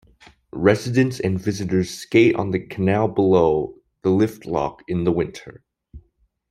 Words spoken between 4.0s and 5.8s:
the lift lock in the winter.